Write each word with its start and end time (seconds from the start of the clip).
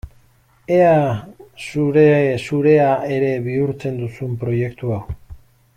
Ea 0.77 0.95
zure-zurea 1.65 2.89
ere 3.19 3.31
bihurtzen 3.49 4.03
duzun 4.05 4.37
proiektu 4.45 4.97
hau! 4.97 5.03